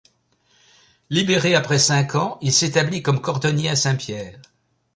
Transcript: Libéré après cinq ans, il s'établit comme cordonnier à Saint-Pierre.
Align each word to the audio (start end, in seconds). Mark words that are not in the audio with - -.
Libéré 1.11 1.53
après 1.53 1.77
cinq 1.77 2.15
ans, 2.15 2.39
il 2.41 2.51
s'établit 2.51 3.03
comme 3.03 3.21
cordonnier 3.21 3.69
à 3.69 3.75
Saint-Pierre. 3.75 4.41